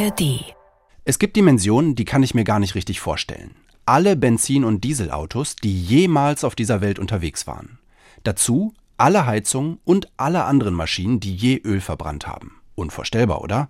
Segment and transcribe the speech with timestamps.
[0.00, 0.54] ARD.
[1.04, 3.54] Es gibt Dimensionen, die kann ich mir gar nicht richtig vorstellen.
[3.84, 7.78] Alle Benzin- und Dieselautos, die jemals auf dieser Welt unterwegs waren.
[8.22, 12.60] Dazu alle Heizungen und alle anderen Maschinen, die je Öl verbrannt haben.
[12.74, 13.68] Unvorstellbar, oder?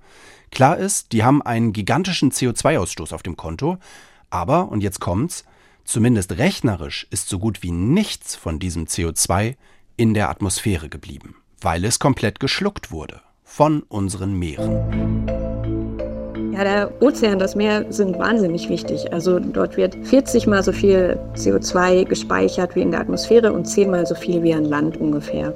[0.51, 3.79] Klar ist, die haben einen gigantischen CO2-Ausstoß auf dem Konto,
[4.29, 5.45] aber, und jetzt kommt's,
[5.85, 9.57] zumindest rechnerisch ist so gut wie nichts von diesem CO2
[9.97, 15.50] in der Atmosphäre geblieben, weil es komplett geschluckt wurde von unseren Meeren.
[16.61, 19.11] Ja, der Ozean, das Meer sind wahnsinnig wichtig.
[19.15, 23.91] Also dort wird 40 mal so viel CO2 gespeichert wie in der Atmosphäre und 10
[23.91, 25.55] mal so viel wie an Land ungefähr.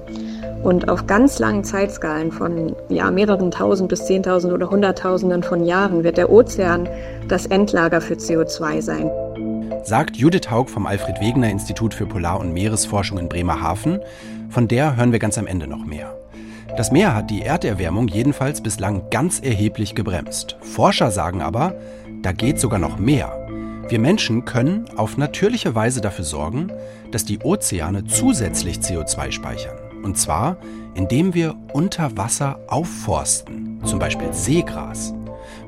[0.63, 6.05] Und auf ganz langen Zeitskalen von ja, mehreren tausend bis zehntausend oder hunderttausenden von Jahren
[6.05, 6.89] wird der Ozean
[7.29, 9.11] das Endlager für CO2 sein.
[9.83, 14.01] Sagt Judith Haug vom Alfred Wegener Institut für Polar- und Meeresforschung in Bremerhaven.
[14.49, 16.17] Von der hören wir ganz am Ende noch mehr.
[16.77, 20.57] Das Meer hat die Erderwärmung jedenfalls bislang ganz erheblich gebremst.
[20.61, 21.77] Forscher sagen aber,
[22.23, 23.47] da geht sogar noch mehr.
[23.89, 26.73] Wir Menschen können auf natürliche Weise dafür sorgen,
[27.13, 29.77] dass die Ozeane zusätzlich CO2 speichern.
[30.03, 30.57] Und zwar,
[30.95, 35.15] indem wir unter Wasser aufforsten, zum Beispiel Seegras.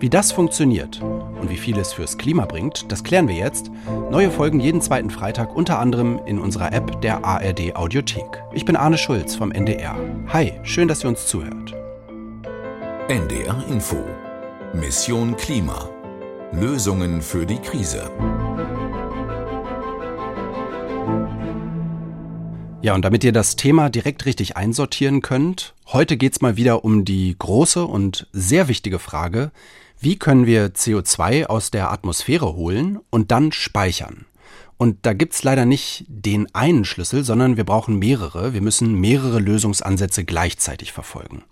[0.00, 3.70] Wie das funktioniert und wie viel es fürs Klima bringt, das klären wir jetzt.
[4.10, 8.42] Neue Folgen jeden zweiten Freitag, unter anderem in unserer App der ARD Audiothek.
[8.52, 9.96] Ich bin Arne Schulz vom NDR.
[10.28, 11.74] Hi, schön, dass ihr uns zuhört.
[13.08, 13.96] NDR Info.
[14.72, 15.88] Mission Klima.
[16.52, 18.10] Lösungen für die Krise.
[22.86, 26.84] Ja, und damit ihr das Thema direkt richtig einsortieren könnt, heute geht es mal wieder
[26.84, 29.50] um die große und sehr wichtige Frage,
[29.98, 34.26] wie können wir CO2 aus der Atmosphäre holen und dann speichern?
[34.78, 38.52] Und da gibt's leider nicht den einen Schlüssel, sondern wir brauchen mehrere.
[38.52, 41.44] Wir müssen mehrere Lösungsansätze gleichzeitig verfolgen.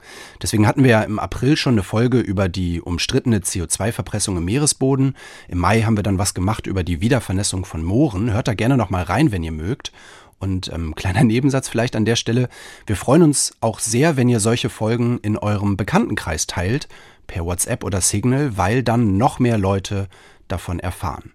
[0.43, 5.17] Deswegen hatten wir ja im April schon eine Folge über die umstrittene CO2-Verpressung im Meeresboden.
[5.49, 8.31] Im Mai haben wir dann was gemacht über die Wiedervernässung von Mooren.
[8.31, 9.91] Hört da gerne noch mal rein, wenn ihr mögt.
[10.39, 12.49] Und ähm, kleiner Nebensatz vielleicht an der Stelle.
[12.87, 16.89] Wir freuen uns auch sehr, wenn ihr solche Folgen in eurem Bekanntenkreis teilt,
[17.27, 20.09] per WhatsApp oder Signal, weil dann noch mehr Leute
[20.49, 21.33] davon erfahren.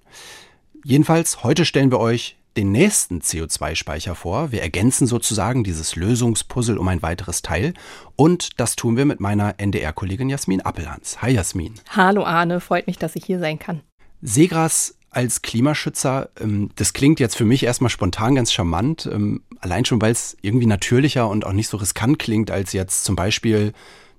[0.84, 4.52] Jedenfalls, heute stellen wir euch den nächsten CO2-Speicher vor.
[4.52, 7.74] Wir ergänzen sozusagen dieses Lösungspuzzle um ein weiteres Teil.
[8.16, 11.22] Und das tun wir mit meiner NDR-Kollegin Jasmin Appelhans.
[11.22, 11.76] Hi Jasmin.
[11.90, 13.82] Hallo Arne, freut mich, dass ich hier sein kann.
[14.22, 19.86] Seegras als Klimaschützer, ähm, das klingt jetzt für mich erstmal spontan ganz charmant, ähm, allein
[19.86, 23.74] schon, weil es irgendwie natürlicher und auch nicht so riskant klingt, als jetzt zum Beispiel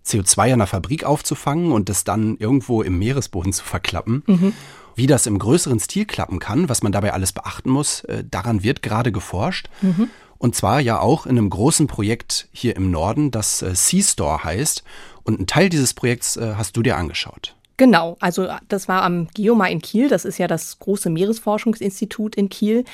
[0.05, 4.23] CO2 in einer Fabrik aufzufangen und das dann irgendwo im Meeresboden zu verklappen.
[4.27, 4.53] Mhm.
[4.97, 8.62] Wie das im größeren Stil klappen kann, was man dabei alles beachten muss, äh, daran
[8.62, 9.69] wird gerade geforscht.
[9.83, 10.09] Mhm.
[10.39, 14.43] Und zwar ja auch in einem großen Projekt hier im Norden, das äh, Sea Store
[14.43, 14.83] heißt.
[15.22, 17.55] Und einen Teil dieses Projekts äh, hast du dir angeschaut.
[17.81, 22.51] Genau, also das war am Geoma in Kiel, das ist ja das große Meeresforschungsinstitut in
[22.51, 22.85] Kiel.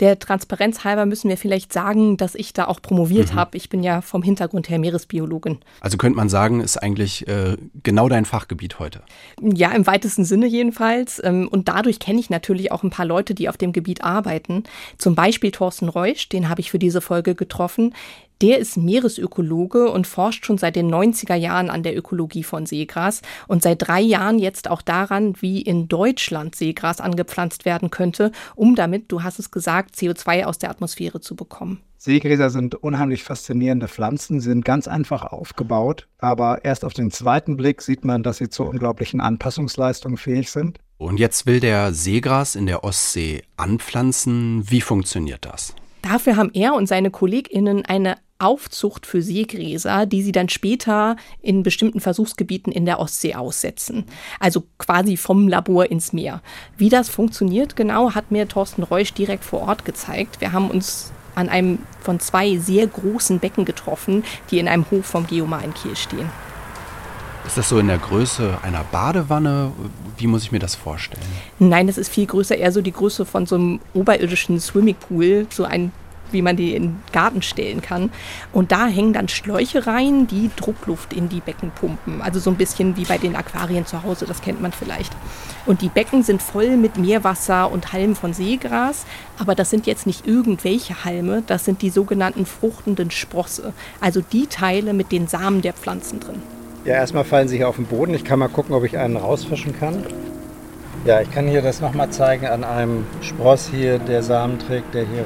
[0.00, 3.36] Der Transparenz halber müssen wir vielleicht sagen, dass ich da auch promoviert mhm.
[3.36, 3.56] habe.
[3.56, 5.60] Ich bin ja vom Hintergrund her Meeresbiologin.
[5.80, 9.00] Also könnte man sagen, ist eigentlich äh, genau dein Fachgebiet heute.
[9.40, 11.22] Ja, im weitesten Sinne jedenfalls.
[11.24, 14.64] Ähm, und dadurch kenne ich natürlich auch ein paar Leute, die auf dem Gebiet arbeiten.
[14.98, 17.94] Zum Beispiel Thorsten Reusch, den habe ich für diese Folge getroffen.
[18.42, 23.22] Der ist Meeresökologe und forscht schon seit den 90er Jahren an der Ökologie von Seegras
[23.46, 28.74] und seit drei Jahren jetzt auch daran, wie in Deutschland Seegras angepflanzt werden könnte, um
[28.74, 31.80] damit, du hast es gesagt, CO2 aus der Atmosphäre zu bekommen.
[31.96, 37.80] Seegräser sind unheimlich faszinierende Pflanzen, sind ganz einfach aufgebaut, aber erst auf den zweiten Blick
[37.80, 40.78] sieht man, dass sie zu unglaublichen Anpassungsleistungen fähig sind.
[40.98, 44.68] Und jetzt will der Seegras in der Ostsee anpflanzen.
[44.68, 45.74] Wie funktioniert das?
[46.04, 51.62] Dafür haben er und seine KollegInnen eine Aufzucht für Seegräser, die sie dann später in
[51.62, 54.04] bestimmten Versuchsgebieten in der Ostsee aussetzen.
[54.38, 56.42] Also quasi vom Labor ins Meer.
[56.76, 60.42] Wie das funktioniert genau, hat mir Thorsten Reusch direkt vor Ort gezeigt.
[60.42, 65.06] Wir haben uns an einem von zwei sehr großen Becken getroffen, die in einem Hof
[65.06, 66.28] vom Geomar in Kiel stehen.
[67.46, 69.72] Ist das so in der Größe einer Badewanne?
[70.16, 71.22] Wie muss ich mir das vorstellen?
[71.58, 75.64] Nein, das ist viel größer, eher so die Größe von so einem oberirdischen Swimmingpool, so
[75.64, 75.92] ein
[76.34, 78.10] wie man die in den Garten stellen kann.
[78.52, 82.20] Und da hängen dann Schläuche rein, die Druckluft in die Becken pumpen.
[82.20, 85.12] Also so ein bisschen wie bei den Aquarien zu Hause, das kennt man vielleicht.
[85.64, 89.06] Und die Becken sind voll mit Meerwasser und Halmen von Seegras.
[89.38, 93.72] Aber das sind jetzt nicht irgendwelche Halme, das sind die sogenannten fruchtenden Sprosse.
[94.00, 96.42] Also die Teile mit den Samen der Pflanzen drin.
[96.84, 98.12] Ja, erstmal fallen sie hier auf den Boden.
[98.12, 100.04] Ich kann mal gucken, ob ich einen rausfischen kann.
[101.06, 105.06] Ja, ich kann hier das nochmal zeigen an einem Spross hier, der Samen trägt, der
[105.06, 105.24] hier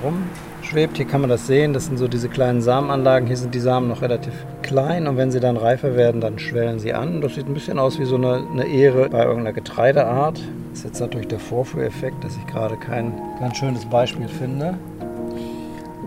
[0.63, 0.99] schwebt.
[0.99, 1.73] Hier kann man das sehen.
[1.73, 3.27] Das sind so diese kleinen Samenanlagen.
[3.27, 6.79] Hier sind die Samen noch relativ klein und wenn sie dann reifer werden, dann schwellen
[6.79, 7.21] sie an.
[7.21, 10.41] Das sieht ein bisschen aus wie so eine, eine Ähre bei irgendeiner Getreideart.
[10.71, 14.79] Das ist jetzt natürlich der Vorführeffekt, dass ich gerade kein ganz schönes Beispiel finde.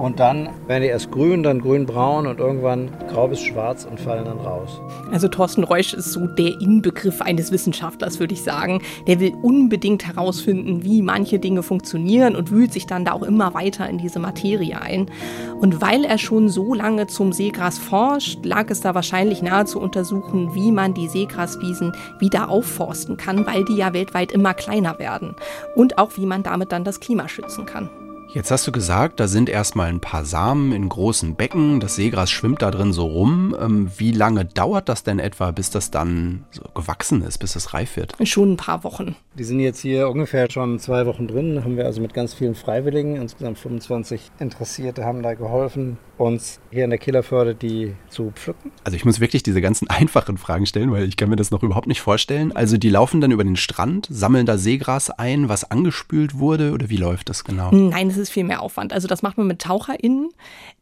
[0.02, 4.26] Und dann werden die erst grün, dann grün-braun und irgendwann grau bis schwarz und fallen
[4.26, 4.82] dann raus.
[5.12, 8.82] Also Thorsten Reusch ist so der Inbegriff eines Wissenschaftlers, würde ich sagen.
[9.06, 13.54] Der will unbedingt herausfinden, wie manche Dinge funktionieren und wühlt sich dann da auch immer
[13.54, 15.12] weiter in diese Materie ein.
[15.60, 19.80] Und weil er schon so lange zum Seegras forscht, lag es da wahrscheinlich nahe zu
[19.80, 25.36] untersuchen, wie man die Seegraswiesen wieder aufforsten kann, weil die ja weltweit immer kleiner werden.
[25.76, 27.92] Und auch wie man damit dann das Klima schützen kann.
[28.34, 32.32] Jetzt hast du gesagt, da sind erstmal ein paar Samen in großen Becken, das Seegras
[32.32, 33.54] schwimmt da drin so rum.
[33.60, 37.74] Ähm, wie lange dauert das denn etwa, bis das dann so gewachsen ist, bis es
[37.74, 38.16] reif wird?
[38.24, 39.18] Schon ein paar Wochen.
[39.34, 41.56] Die sind jetzt hier ungefähr schon zwei Wochen drin.
[41.56, 46.60] Da haben wir also mit ganz vielen Freiwilligen, insgesamt 25 Interessierte, haben da geholfen, uns
[46.70, 48.74] hier in der Killerförde die zu pflücken.
[48.84, 51.64] Also ich muss wirklich diese ganzen einfachen Fragen stellen, weil ich kann mir das noch
[51.64, 52.54] überhaupt nicht vorstellen.
[52.54, 56.90] Also die laufen dann über den Strand, sammeln da Seegras ein, was angespült wurde oder
[56.90, 57.72] wie läuft das genau?
[57.72, 58.92] Nein, es ist viel mehr Aufwand.
[58.92, 60.32] Also das macht man mit TaucherInnen.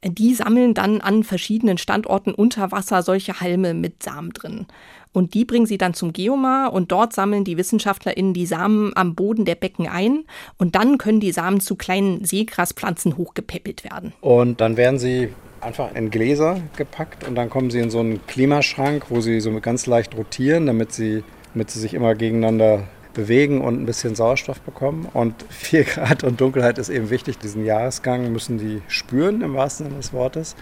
[0.04, 4.66] Die sammeln dann an verschiedenen Standorten unter Wasser solche Halme mit Samen drin.
[5.11, 9.15] Und die bringen sie dann zum Geomar und dort sammeln die WissenschaftlerInnen die Samen am
[9.15, 10.25] Boden der Becken ein
[10.57, 14.13] und dann können die Samen zu kleinen Seegraspflanzen hochgepäppelt werden.
[14.21, 15.29] Und dann werden sie
[15.61, 19.51] einfach in Gläser gepackt und dann kommen sie in so einen Klimaschrank, wo sie so
[19.59, 21.23] ganz leicht rotieren, damit sie,
[21.53, 22.83] damit sie sich immer gegeneinander
[23.13, 25.07] bewegen und ein bisschen Sauerstoff bekommen.
[25.13, 27.38] Und 4 Grad und Dunkelheit ist eben wichtig.
[27.39, 30.55] Diesen Jahresgang müssen die spüren, im wahrsten Sinne des Wortes.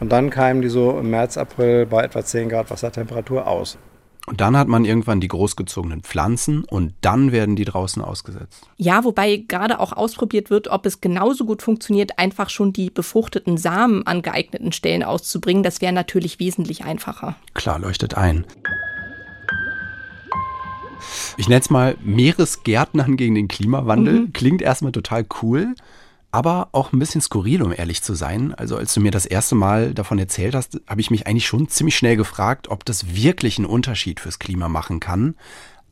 [0.00, 3.78] Und dann keimen die so im März, April bei etwa 10 Grad Wassertemperatur aus.
[4.26, 8.68] Und dann hat man irgendwann die großgezogenen Pflanzen und dann werden die draußen ausgesetzt.
[8.76, 13.56] Ja, wobei gerade auch ausprobiert wird, ob es genauso gut funktioniert, einfach schon die befruchteten
[13.56, 15.62] Samen an geeigneten Stellen auszubringen.
[15.62, 17.36] Das wäre natürlich wesentlich einfacher.
[17.54, 18.44] Klar, leuchtet ein.
[21.36, 24.20] Ich nenne es mal Meeresgärtnern gegen den Klimawandel.
[24.20, 24.32] Mhm.
[24.32, 25.74] Klingt erstmal total cool,
[26.32, 28.54] aber auch ein bisschen skurril, um ehrlich zu sein.
[28.54, 31.68] Also als du mir das erste Mal davon erzählt hast, habe ich mich eigentlich schon
[31.68, 35.34] ziemlich schnell gefragt, ob das wirklich einen Unterschied fürs Klima machen kann.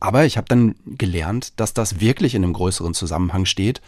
[0.01, 3.81] Aber ich habe dann gelernt, dass das wirklich in einem größeren Zusammenhang steht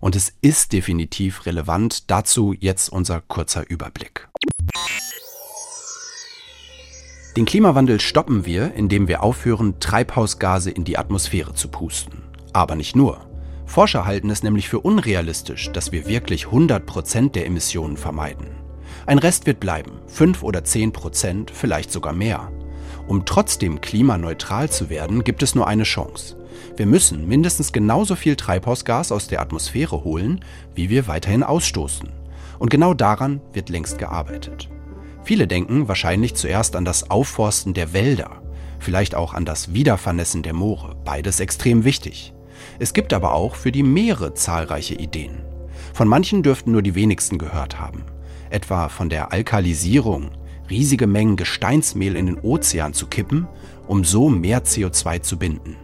[0.00, 2.10] und es ist definitiv relevant.
[2.10, 4.28] Dazu jetzt unser kurzer Überblick.
[7.36, 12.22] Den Klimawandel stoppen wir, indem wir aufhören, Treibhausgase in die Atmosphäre zu pusten.
[12.52, 13.27] Aber nicht nur.
[13.68, 18.46] Forscher halten es nämlich für unrealistisch, dass wir wirklich 100% der Emissionen vermeiden.
[19.04, 22.50] Ein Rest wird bleiben, 5 oder 10%, vielleicht sogar mehr.
[23.06, 26.36] Um trotzdem klimaneutral zu werden, gibt es nur eine Chance.
[26.76, 30.42] Wir müssen mindestens genauso viel Treibhausgas aus der Atmosphäre holen,
[30.74, 32.08] wie wir weiterhin ausstoßen.
[32.58, 34.70] Und genau daran wird längst gearbeitet.
[35.24, 38.42] Viele denken wahrscheinlich zuerst an das Aufforsten der Wälder,
[38.78, 42.32] vielleicht auch an das Wiedervernässen der Moore, beides extrem wichtig.
[42.78, 45.42] Es gibt aber auch für die Meere zahlreiche Ideen.
[45.92, 48.04] Von manchen dürften nur die wenigsten gehört haben,
[48.50, 50.30] etwa von der Alkalisierung,
[50.70, 53.48] riesige Mengen Gesteinsmehl in den Ozean zu kippen,
[53.86, 55.76] um so mehr CO2 zu binden.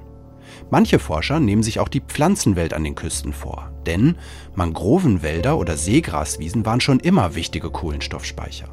[0.70, 4.16] Manche Forscher nehmen sich auch die Pflanzenwelt an den Küsten vor, denn
[4.54, 8.68] Mangrovenwälder oder Seegraswiesen waren schon immer wichtige Kohlenstoffspeicher.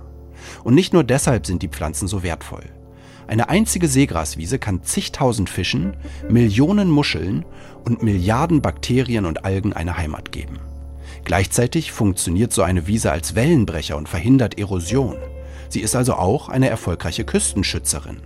[0.64, 2.64] Und nicht nur deshalb sind die Pflanzen so wertvoll.
[3.28, 5.96] Eine einzige Seegraswiese kann zigtausend Fischen,
[6.30, 7.46] Millionen Muscheln
[7.86, 10.60] und Milliarden Bakterien und Algen eine Heimat geben.
[11.24, 15.18] Gleichzeitig funktioniert so eine Wiese als Wellenbrecher und verhindert Erosion.
[15.70, 18.18] Sie ist also auch eine erfolgreiche Küstenschützerin.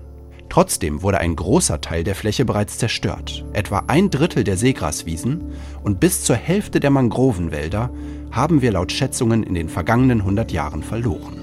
[0.49, 3.43] Trotzdem wurde ein großer Teil der Fläche bereits zerstört.
[3.53, 5.51] Etwa ein Drittel der Seegraswiesen
[5.83, 7.89] und bis zur Hälfte der Mangrovenwälder
[8.31, 11.41] haben wir laut Schätzungen in den vergangenen 100 Jahren verloren.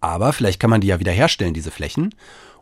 [0.00, 2.14] Aber vielleicht kann man die ja wiederherstellen, diese Flächen.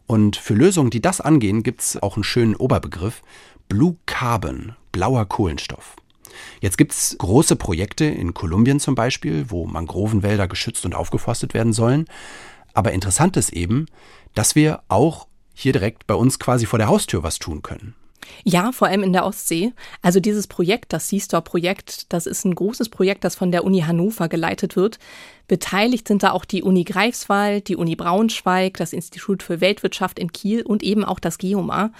[0.08, 3.22] Und für Lösungen, die das angehen, gibt es auch einen schönen Oberbegriff.
[3.68, 5.96] Blue Carbon, blauer Kohlenstoff.
[6.60, 11.74] Jetzt gibt es große Projekte in Kolumbien zum Beispiel, wo Mangrovenwälder geschützt und aufgeforstet werden
[11.74, 12.06] sollen.
[12.72, 13.84] Aber interessant ist eben,
[14.34, 17.94] dass wir auch hier direkt bei uns quasi vor der Haustür was tun können.
[18.44, 19.72] Ja, vor allem in der Ostsee.
[20.00, 24.28] Also dieses Projekt, das Seastore-Projekt, das ist ein großes Projekt, das von der Uni Hannover
[24.28, 24.98] geleitet wird.
[25.48, 30.30] Beteiligt sind da auch die Uni Greifswald, die Uni Braunschweig, das Institut für Weltwirtschaft in
[30.30, 31.90] Kiel und eben auch das Geomar.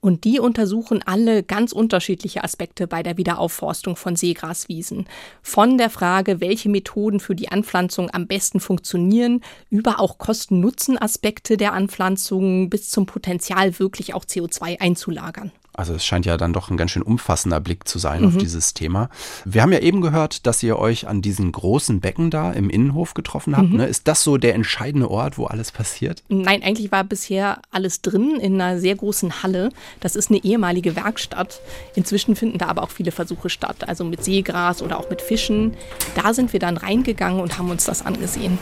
[0.00, 5.06] Und die untersuchen alle ganz unterschiedliche Aspekte bei der Wiederaufforstung von Seegraswiesen.
[5.42, 11.72] Von der Frage, welche Methoden für die Anpflanzung am besten funktionieren, über auch Kosten-Nutzen-Aspekte der
[11.72, 15.50] Anpflanzung bis zum Potenzial, wirklich auch CO2 einzulagern.
[15.78, 18.28] Also es scheint ja dann doch ein ganz schön umfassender Blick zu sein mhm.
[18.28, 19.10] auf dieses Thema.
[19.44, 22.97] Wir haben ja eben gehört, dass ihr euch an diesen großen Becken da im Innenhof
[23.14, 23.70] getroffen habt.
[23.70, 23.76] Mhm.
[23.78, 23.86] Ne?
[23.86, 26.22] Ist das so der entscheidende Ort, wo alles passiert?
[26.28, 29.70] Nein, eigentlich war bisher alles drin in einer sehr großen Halle.
[30.00, 31.60] Das ist eine ehemalige Werkstatt.
[31.94, 35.74] Inzwischen finden da aber auch viele Versuche statt, also mit Seegras oder auch mit Fischen.
[36.14, 38.58] Da sind wir dann reingegangen und haben uns das angesehen.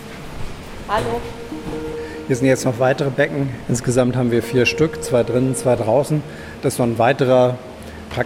[0.88, 1.20] Hallo.
[2.26, 3.50] Hier sind jetzt noch weitere Becken.
[3.68, 6.22] Insgesamt haben wir vier Stück, zwei drinnen, zwei draußen.
[6.62, 7.56] Das ist noch ein weiterer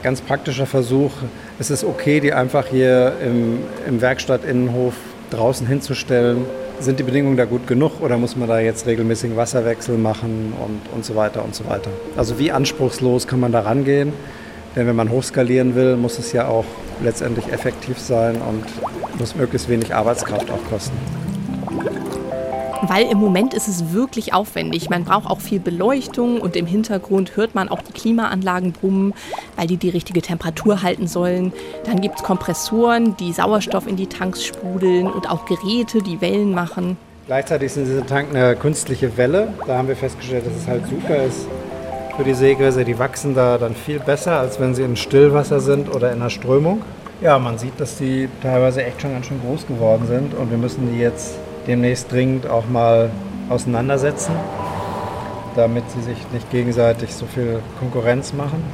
[0.02, 1.10] ganz praktischer Versuch.
[1.58, 4.94] Es ist okay, die einfach hier im, im Werkstattinnenhof
[5.30, 6.44] draußen hinzustellen.
[6.78, 10.80] Sind die Bedingungen da gut genug oder muss man da jetzt regelmäßigen Wasserwechsel machen und,
[10.94, 11.90] und so weiter und so weiter?
[12.16, 14.12] Also wie anspruchslos kann man da rangehen?
[14.76, 16.64] Denn wenn man hochskalieren will, muss es ja auch
[17.02, 18.64] letztendlich effektiv sein und
[19.18, 20.96] muss möglichst wenig Arbeitskraft auch kosten.
[22.82, 24.88] Weil im Moment ist es wirklich aufwendig.
[24.88, 29.12] Man braucht auch viel Beleuchtung und im Hintergrund hört man auch die Klimaanlagen brummen,
[29.56, 31.52] weil die die richtige Temperatur halten sollen.
[31.84, 36.52] Dann gibt es Kompressoren, die Sauerstoff in die Tanks sprudeln und auch Geräte, die Wellen
[36.52, 36.96] machen.
[37.26, 39.52] Gleichzeitig sind diese Tank eine künstliche Welle.
[39.66, 41.46] Da haben wir festgestellt, dass es halt super ist
[42.16, 42.84] für die Seegräser.
[42.84, 46.30] Die wachsen da dann viel besser, als wenn sie in Stillwasser sind oder in der
[46.30, 46.82] Strömung.
[47.20, 50.56] Ja, man sieht, dass die teilweise echt schon ganz schön groß geworden sind und wir
[50.56, 51.34] müssen die jetzt
[51.70, 53.12] demnächst dringend auch mal
[53.48, 54.34] auseinandersetzen,
[55.54, 58.64] damit sie sich nicht gegenseitig so viel Konkurrenz machen.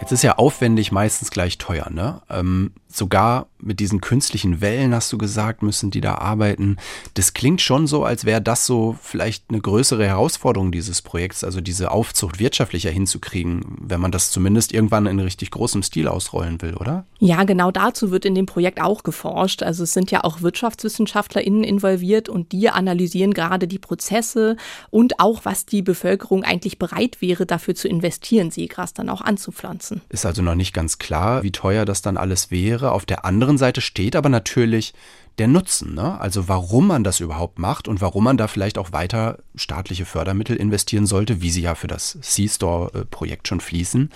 [0.00, 2.22] Jetzt ist ja aufwendig meistens gleich teuer, ne?
[2.28, 6.76] Ähm, sogar mit diesen künstlichen Wellen, hast du gesagt, müssen die da arbeiten.
[7.14, 11.60] Das klingt schon so, als wäre das so vielleicht eine größere Herausforderung dieses Projekts, also
[11.60, 16.74] diese Aufzucht wirtschaftlicher hinzukriegen, wenn man das zumindest irgendwann in richtig großem Stil ausrollen will,
[16.74, 17.06] oder?
[17.18, 19.62] Ja, genau dazu wird in dem Projekt auch geforscht.
[19.62, 24.56] Also es sind ja auch WirtschaftswissenschaftlerInnen involviert und die analysieren gerade die Prozesse
[24.90, 30.02] und auch, was die Bevölkerung eigentlich bereit wäre, dafür zu investieren, Seegras dann auch anzupflanzen.
[30.10, 32.83] Ist also noch nicht ganz klar, wie teuer das dann alles wäre.
[32.84, 32.92] Karriere.
[32.92, 34.94] Auf der anderen Seite steht aber natürlich
[35.38, 36.20] der Nutzen, ne?
[36.20, 40.56] also warum man das überhaupt macht und warum man da vielleicht auch weiter staatliche Fördermittel
[40.56, 44.10] investieren sollte, wie sie ja für das C-Store-Projekt schon fließen.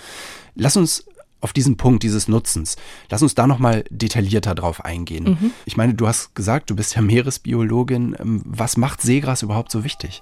[0.55, 1.05] Lass uns
[1.41, 2.77] auf diesen Punkt dieses Nutzens.
[3.09, 5.37] Lass uns da nochmal detaillierter drauf eingehen.
[5.41, 5.51] Mhm.
[5.65, 8.15] Ich meine, du hast gesagt, du bist ja Meeresbiologin.
[8.17, 10.21] Ähm, was macht Seegras überhaupt so wichtig?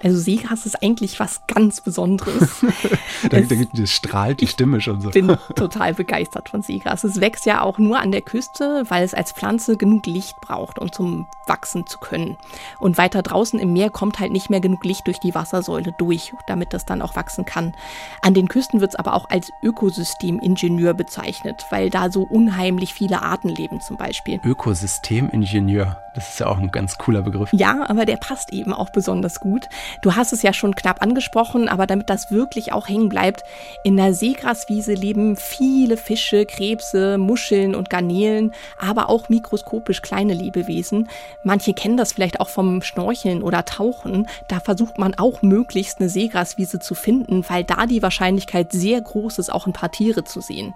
[0.00, 2.64] Also Seegras ist eigentlich was ganz Besonderes.
[3.30, 5.08] da, da, da strahlt die Stimme schon so.
[5.08, 7.02] Ich bin total begeistert von Seegras.
[7.02, 10.78] Es wächst ja auch nur an der Küste, weil es als Pflanze genug Licht braucht,
[10.78, 12.36] um zum Wachsen zu können.
[12.78, 16.32] Und weiter draußen im Meer kommt halt nicht mehr genug Licht durch die Wassersäule durch,
[16.46, 17.74] damit das dann auch wachsen kann.
[18.22, 23.22] An den Küsten wird es aber auch als Ökosystemingenieur bezeichnet, weil da so unheimlich viele
[23.22, 24.40] Arten leben zum Beispiel.
[24.44, 27.50] Ökosystemingenieur, das ist ja auch ein ganz cooler Begriff.
[27.52, 29.68] Ja, aber der passt eben auch besonders gut.
[30.02, 33.42] Du hast es ja schon knapp angesprochen, aber damit das wirklich auch hängen bleibt,
[33.84, 41.08] in der Seegraswiese leben viele Fische, Krebse, Muscheln und Garnelen, aber auch mikroskopisch kleine Lebewesen.
[41.44, 44.28] Manche kennen das vielleicht auch vom Schnorcheln oder Tauchen.
[44.48, 49.38] Da versucht man auch möglichst eine Seegraswiese zu finden, weil da die Wahrscheinlichkeit sehr groß
[49.38, 50.74] ist, auch ein paar Tiere zu sehen.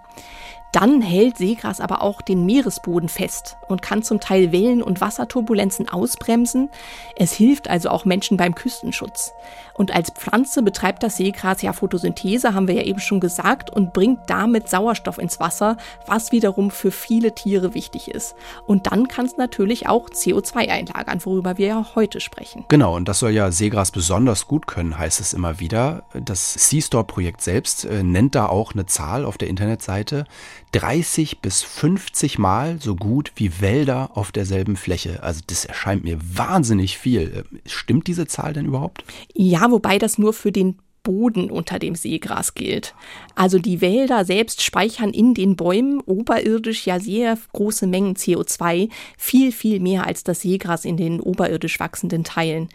[0.73, 5.87] Dann hält Seegras aber auch den Meeresboden fest und kann zum Teil Wellen- und Wasserturbulenzen
[5.87, 6.69] ausbremsen.
[7.15, 9.33] Es hilft also auch Menschen beim Küstenschutz.
[9.75, 13.93] Und als Pflanze betreibt das Seegras ja Photosynthese, haben wir ja eben schon gesagt, und
[13.93, 15.77] bringt damit Sauerstoff ins Wasser,
[16.07, 18.35] was wiederum für viele Tiere wichtig ist.
[18.65, 22.65] Und dann kann es natürlich auch CO2 einlagern, worüber wir ja heute sprechen.
[22.67, 26.03] Genau, und das soll ja Seegras besonders gut können, heißt es immer wieder.
[26.13, 30.25] Das Seastore-Projekt selbst äh, nennt da auch eine Zahl auf der Internetseite.
[30.73, 35.23] 30 bis 50 Mal so gut wie Wälder auf derselben Fläche.
[35.23, 37.45] Also das erscheint mir wahnsinnig viel.
[37.65, 39.05] Stimmt diese Zahl denn überhaupt?
[39.33, 42.95] Ja, wobei das nur für den Boden unter dem Seegras gilt.
[43.35, 49.51] Also die Wälder selbst speichern in den Bäumen oberirdisch ja sehr große Mengen CO2, viel,
[49.51, 52.69] viel mehr als das Seegras in den oberirdisch wachsenden Teilen.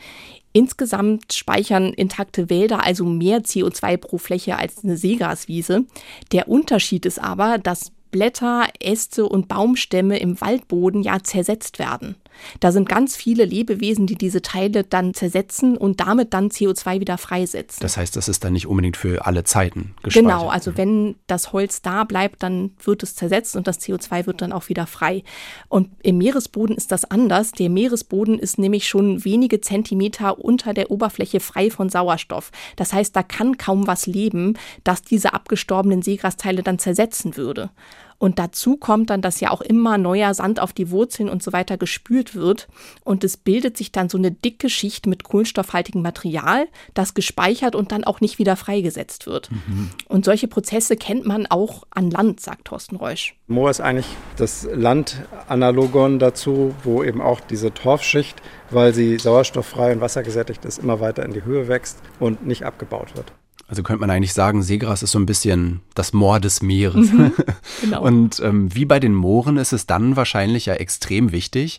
[0.52, 5.84] Insgesamt speichern intakte Wälder also mehr CO2 pro Fläche als eine Seegraswiese.
[6.32, 12.16] Der Unterschied ist aber, dass Blätter, Äste und Baumstämme im Waldboden ja zersetzt werden.
[12.60, 17.18] Da sind ganz viele Lebewesen, die diese Teile dann zersetzen und damit dann CO2 wieder
[17.18, 17.78] freisetzen.
[17.80, 20.30] Das heißt, das ist dann nicht unbedingt für alle Zeiten gespeichert.
[20.30, 24.42] Genau, also wenn das Holz da bleibt, dann wird es zersetzt und das CO2 wird
[24.42, 25.22] dann auch wieder frei.
[25.68, 27.52] Und im Meeresboden ist das anders.
[27.52, 32.50] Der Meeresboden ist nämlich schon wenige Zentimeter unter der Oberfläche frei von Sauerstoff.
[32.76, 37.70] Das heißt, da kann kaum was leben, das diese abgestorbenen Seegrasteile dann zersetzen würde.
[38.18, 41.52] Und dazu kommt dann, dass ja auch immer neuer Sand auf die Wurzeln und so
[41.52, 42.68] weiter gespült wird.
[43.04, 47.92] Und es bildet sich dann so eine dicke Schicht mit kohlenstoffhaltigem Material, das gespeichert und
[47.92, 49.50] dann auch nicht wieder freigesetzt wird.
[49.52, 49.90] Mhm.
[50.08, 53.36] Und solche Prozesse kennt man auch an Land, sagt Thorsten Reusch.
[53.46, 60.00] Moor ist eigentlich das Landanalogon dazu, wo eben auch diese Torfschicht, weil sie sauerstofffrei und
[60.00, 63.32] wassergesättigt ist, immer weiter in die Höhe wächst und nicht abgebaut wird.
[63.68, 67.12] Also könnte man eigentlich sagen, Seegras ist so ein bisschen das Moor des Meeres.
[67.12, 67.32] Mhm,
[67.82, 68.02] genau.
[68.02, 71.78] Und ähm, wie bei den Mooren ist es dann wahrscheinlich ja extrem wichtig,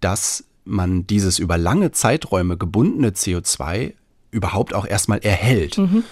[0.00, 3.94] dass man dieses über lange Zeiträume gebundene CO2
[4.30, 5.78] überhaupt auch erstmal erhält.
[5.78, 6.04] Mhm.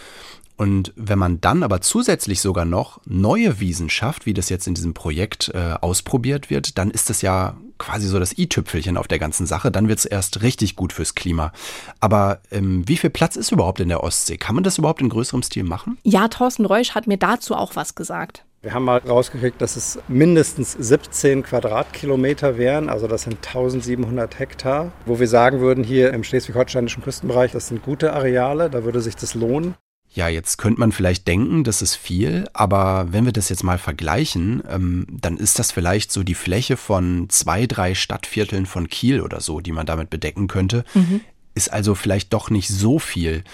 [0.56, 4.74] Und wenn man dann aber zusätzlich sogar noch neue Wiesen schafft, wie das jetzt in
[4.74, 9.18] diesem Projekt äh, ausprobiert wird, dann ist das ja quasi so das i-Tüpfelchen auf der
[9.18, 9.70] ganzen Sache.
[9.70, 11.52] Dann wird es erst richtig gut fürs Klima.
[12.00, 14.38] Aber ähm, wie viel Platz ist überhaupt in der Ostsee?
[14.38, 15.98] Kann man das überhaupt in größerem Stil machen?
[16.02, 18.44] Ja, Thorsten Reusch hat mir dazu auch was gesagt.
[18.62, 24.90] Wir haben mal rausgekriegt, dass es mindestens 17 Quadratkilometer wären, also das sind 1700 Hektar,
[25.04, 29.14] wo wir sagen würden, hier im schleswig-holsteinischen Küstenbereich, das sind gute Areale, da würde sich
[29.14, 29.76] das lohnen.
[30.16, 33.76] Ja, jetzt könnte man vielleicht denken, das ist viel, aber wenn wir das jetzt mal
[33.76, 39.20] vergleichen, ähm, dann ist das vielleicht so die Fläche von zwei, drei Stadtvierteln von Kiel
[39.20, 40.86] oder so, die man damit bedecken könnte.
[40.94, 41.20] Mhm.
[41.54, 43.44] Ist also vielleicht doch nicht so viel.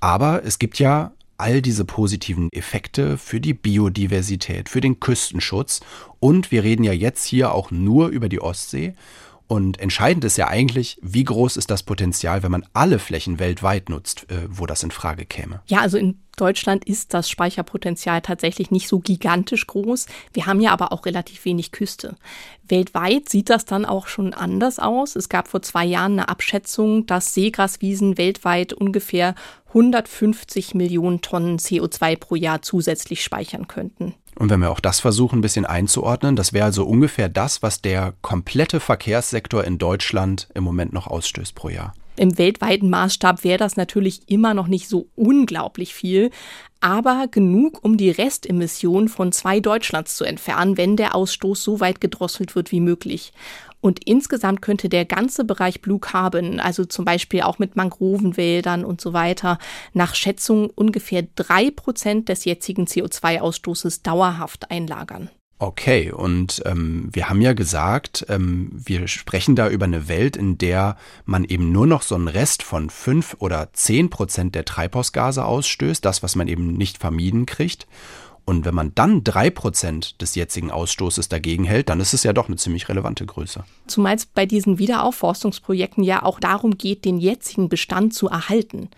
[0.00, 5.82] Aber es gibt ja all diese positiven Effekte für die Biodiversität, für den Küstenschutz
[6.18, 8.94] und wir reden ja jetzt hier auch nur über die Ostsee.
[9.48, 13.88] Und entscheidend ist ja eigentlich, wie groß ist das Potenzial, wenn man alle Flächen weltweit
[13.88, 15.62] nutzt, äh, wo das in Frage käme.
[15.66, 20.06] Ja, also in Deutschland ist das Speicherpotenzial tatsächlich nicht so gigantisch groß.
[20.34, 22.16] Wir haben ja aber auch relativ wenig Küste.
[22.68, 25.16] Weltweit sieht das dann auch schon anders aus.
[25.16, 29.34] Es gab vor zwei Jahren eine Abschätzung, dass Seegraswiesen weltweit ungefähr
[29.68, 34.14] 150 Millionen Tonnen CO2 pro Jahr zusätzlich speichern könnten.
[34.38, 37.82] Und wenn wir auch das versuchen, ein bisschen einzuordnen, das wäre also ungefähr das, was
[37.82, 41.92] der komplette Verkehrssektor in Deutschland im Moment noch ausstößt pro Jahr.
[42.18, 46.30] Im weltweiten Maßstab wäre das natürlich immer noch nicht so unglaublich viel,
[46.80, 52.00] aber genug, um die Restemissionen von zwei Deutschlands zu entfernen, wenn der Ausstoß so weit
[52.00, 53.32] gedrosselt wird wie möglich.
[53.80, 59.00] Und insgesamt könnte der ganze Bereich Blue Carbon, also zum Beispiel auch mit Mangrovenwäldern und
[59.00, 59.58] so weiter,
[59.92, 65.30] nach Schätzung ungefähr drei Prozent des jetzigen CO2-Ausstoßes dauerhaft einlagern.
[65.60, 70.56] Okay, und ähm, wir haben ja gesagt, ähm, wir sprechen da über eine Welt, in
[70.56, 75.44] der man eben nur noch so einen Rest von fünf oder zehn Prozent der Treibhausgase
[75.44, 77.88] ausstößt, das, was man eben nicht vermieden kriegt.
[78.44, 82.32] Und wenn man dann drei Prozent des jetzigen Ausstoßes dagegen hält, dann ist es ja
[82.32, 83.64] doch eine ziemlich relevante Größe.
[83.88, 88.88] Zumal es bei diesen Wiederaufforstungsprojekten ja auch darum geht, den jetzigen Bestand zu erhalten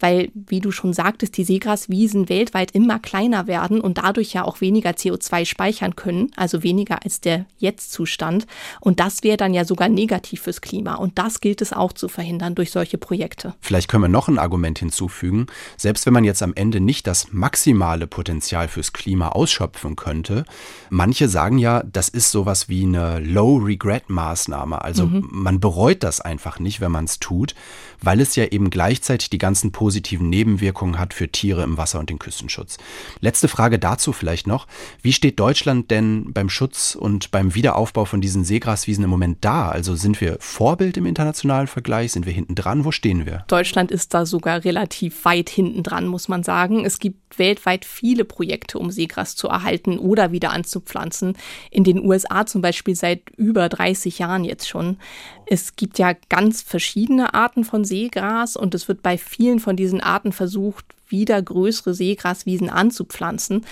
[0.00, 4.60] weil, wie du schon sagtest, die Seegraswiesen weltweit immer kleiner werden und dadurch ja auch
[4.60, 8.46] weniger CO2 speichern können, also weniger als der Jetzt-Zustand.
[8.80, 10.96] Und das wäre dann ja sogar negativ fürs Klima.
[10.96, 13.54] Und das gilt es auch zu verhindern durch solche Projekte.
[13.60, 15.46] Vielleicht können wir noch ein Argument hinzufügen.
[15.76, 20.44] Selbst wenn man jetzt am Ende nicht das maximale Potenzial fürs Klima ausschöpfen könnte,
[20.90, 24.82] manche sagen ja, das ist sowas wie eine Low-Regret-Maßnahme.
[24.82, 25.28] Also mhm.
[25.30, 27.54] man bereut das einfach nicht, wenn man es tut,
[28.02, 29.85] weil es ja eben gleichzeitig die ganzen positiven
[30.28, 32.78] Nebenwirkungen hat für Tiere im Wasser und den Küstenschutz.
[33.20, 34.66] Letzte Frage dazu vielleicht noch.
[35.02, 39.68] Wie steht Deutschland denn beim Schutz und beim Wiederaufbau von diesen Seegraswiesen im Moment da?
[39.68, 42.12] Also sind wir Vorbild im internationalen Vergleich?
[42.12, 42.84] Sind wir hinten dran?
[42.84, 43.44] Wo stehen wir?
[43.48, 46.84] Deutschland ist da sogar relativ weit hinten dran, muss man sagen.
[46.84, 51.36] Es gibt weltweit viele Projekte, um Seegras zu erhalten oder wieder anzupflanzen.
[51.70, 54.98] In den USA zum Beispiel seit über 30 Jahren jetzt schon.
[55.46, 60.00] Es gibt ja ganz verschiedene Arten von Seegras und es wird bei vielen von diesen
[60.00, 63.64] Arten versucht, wieder größere Seegraswiesen anzupflanzen.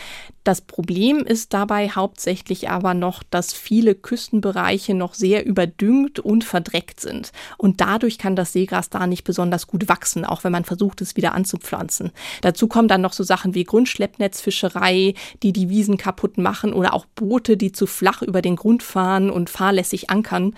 [0.44, 7.00] Das Problem ist dabei hauptsächlich aber noch, dass viele Küstenbereiche noch sehr überdüngt und verdreckt
[7.00, 7.32] sind.
[7.56, 11.16] Und dadurch kann das Seegras da nicht besonders gut wachsen, auch wenn man versucht, es
[11.16, 12.12] wieder anzupflanzen.
[12.42, 17.06] Dazu kommen dann noch so Sachen wie Grundschleppnetzfischerei, die die Wiesen kaputt machen oder auch
[17.06, 20.54] Boote, die zu flach über den Grund fahren und fahrlässig ankern.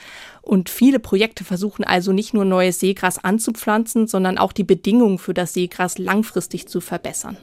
[0.47, 5.35] Und viele Projekte versuchen also nicht nur neues Seegras anzupflanzen, sondern auch die Bedingungen für
[5.35, 7.37] das Seegras langfristig zu verbessern.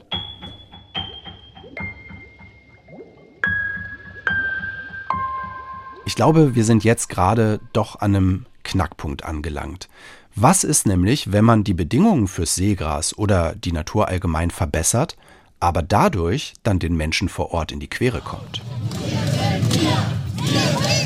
[6.06, 9.90] Ich glaube, wir sind jetzt gerade doch an einem Knackpunkt angelangt.
[10.36, 15.18] Was ist nämlich, wenn man die Bedingungen fürs Seegras oder die Natur allgemein verbessert,
[15.60, 18.62] aber dadurch dann den Menschen vor Ort in die Quere kommt?
[18.94, 20.06] Wir sind hier,
[20.38, 21.03] wir sind auf,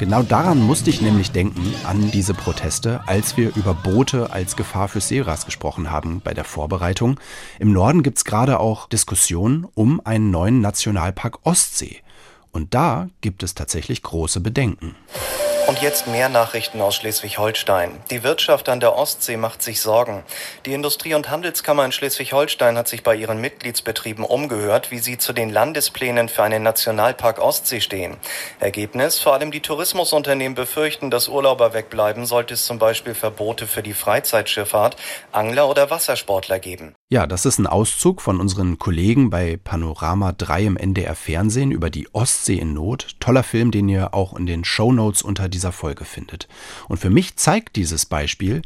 [0.00, 4.88] Genau daran musste ich nämlich denken, an diese Proteste, als wir über Boote als Gefahr
[4.88, 7.20] für Seegras gesprochen haben bei der Vorbereitung.
[7.58, 11.98] Im Norden gibt es gerade auch Diskussionen um einen neuen Nationalpark Ostsee.
[12.50, 14.96] Und da gibt es tatsächlich große Bedenken.
[15.70, 18.02] Und jetzt mehr Nachrichten aus Schleswig-Holstein.
[18.10, 20.24] Die Wirtschaft an der Ostsee macht sich Sorgen.
[20.66, 25.32] Die Industrie- und Handelskammer in Schleswig-Holstein hat sich bei ihren Mitgliedsbetrieben umgehört, wie sie zu
[25.32, 28.16] den Landesplänen für einen Nationalpark Ostsee stehen.
[28.58, 33.84] Ergebnis, vor allem die Tourismusunternehmen befürchten, dass Urlauber wegbleiben, sollte es zum Beispiel Verbote für
[33.84, 34.96] die Freizeitschifffahrt,
[35.30, 36.96] Angler oder Wassersportler geben.
[37.12, 41.90] Ja, das ist ein Auszug von unseren Kollegen bei Panorama 3 im NDR Fernsehen über
[41.90, 43.16] die Ostsee in Not.
[43.18, 46.46] Toller Film, den ihr auch in den Shownotes unter dieser Folge findet.
[46.86, 48.62] Und für mich zeigt dieses Beispiel,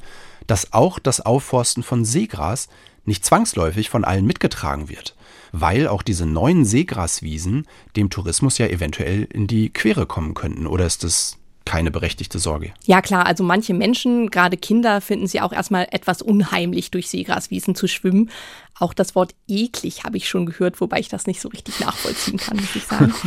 [0.46, 2.68] dass auch das Aufforsten von Seegras
[3.06, 5.16] nicht zwangsläufig von allen mitgetragen wird,
[5.52, 10.66] weil auch diese neuen Seegraswiesen dem Tourismus ja eventuell in die Quere kommen könnten.
[10.66, 12.72] Oder ist das keine berechtigte Sorge.
[12.84, 17.74] Ja klar, also manche Menschen, gerade Kinder, finden sie auch erstmal etwas unheimlich, durch Seegraswiesen
[17.74, 18.30] zu schwimmen.
[18.78, 22.38] Auch das Wort eklig habe ich schon gehört, wobei ich das nicht so richtig nachvollziehen
[22.38, 23.14] kann, muss ich sagen.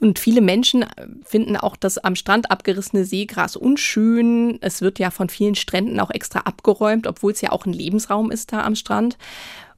[0.00, 0.86] Und viele Menschen
[1.24, 4.58] finden auch das am Strand abgerissene Seegras unschön.
[4.62, 8.30] Es wird ja von vielen Stränden auch extra abgeräumt, obwohl es ja auch ein Lebensraum
[8.30, 9.18] ist da am Strand.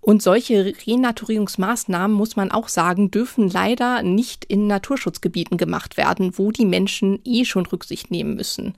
[0.05, 6.51] Und solche Renaturierungsmaßnahmen, muss man auch sagen, dürfen leider nicht in Naturschutzgebieten gemacht werden, wo
[6.51, 8.75] die Menschen eh schon Rücksicht nehmen müssen.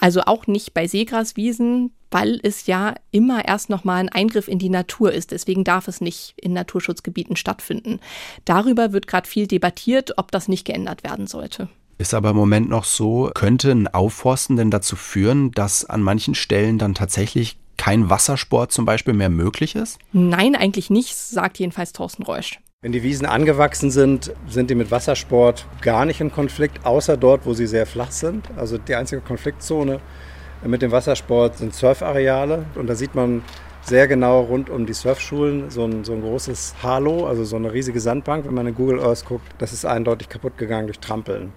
[0.00, 4.70] Also auch nicht bei Seegraswiesen, weil es ja immer erst nochmal ein Eingriff in die
[4.70, 5.30] Natur ist.
[5.30, 8.00] Deswegen darf es nicht in Naturschutzgebieten stattfinden.
[8.46, 11.68] Darüber wird gerade viel debattiert, ob das nicht geändert werden sollte.
[11.98, 16.34] Ist aber im Moment noch so, könnte ein Aufforsten denn dazu führen, dass an manchen
[16.34, 19.98] Stellen dann tatsächlich kein Wassersport zum Beispiel mehr möglich ist?
[20.12, 22.60] Nein, eigentlich nicht, sagt jedenfalls Thorsten Reusch.
[22.82, 27.46] Wenn die Wiesen angewachsen sind, sind die mit Wassersport gar nicht in Konflikt, außer dort,
[27.46, 28.48] wo sie sehr flach sind.
[28.56, 30.00] Also die einzige Konfliktzone
[30.64, 32.66] mit dem Wassersport sind Surfareale.
[32.74, 33.42] Und da sieht man
[33.82, 37.72] sehr genau rund um die Surfschulen so ein, so ein großes Halo, also so eine
[37.72, 38.46] riesige Sandbank.
[38.46, 41.52] Wenn man in Google Earth guckt, das ist eindeutig kaputt gegangen durch Trampeln.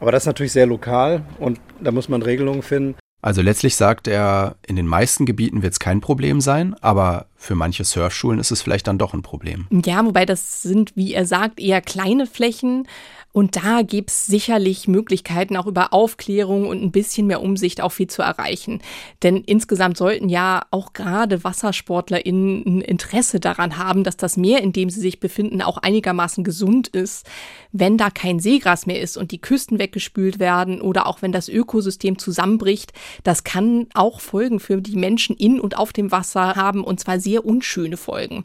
[0.00, 2.94] Aber das ist natürlich sehr lokal und da muss man Regelungen finden.
[3.20, 7.54] Also letztlich sagt er, in den meisten Gebieten wird es kein Problem sein, aber für
[7.54, 9.66] manche Surfschulen ist es vielleicht dann doch ein Problem.
[9.70, 12.86] Ja, wobei das sind, wie er sagt, eher kleine Flächen.
[13.30, 17.92] Und da gibt es sicherlich Möglichkeiten, auch über Aufklärung und ein bisschen mehr Umsicht auch
[17.92, 18.80] viel zu erreichen.
[19.22, 24.72] Denn insgesamt sollten ja auch gerade WassersportlerInnen ein Interesse daran haben, dass das Meer, in
[24.72, 27.26] dem sie sich befinden, auch einigermaßen gesund ist.
[27.70, 31.48] Wenn da kein Seegras mehr ist und die Küsten weggespült werden oder auch wenn das
[31.48, 32.92] Ökosystem zusammenbricht,
[33.24, 37.20] das kann auch Folgen für die Menschen in und auf dem Wasser haben und zwar
[37.28, 38.44] sehr unschöne Folgen